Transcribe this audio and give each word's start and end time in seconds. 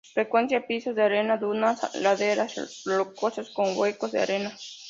Frecuenta 0.15 0.59
pisos 0.65 0.95
de 0.95 1.03
arena, 1.03 1.37
dunas, 1.37 1.91
y 1.93 1.99
laderas 1.99 2.81
rocosas 2.87 3.51
con 3.51 3.77
huecos 3.77 4.11
de 4.11 4.21
arena. 4.23 4.51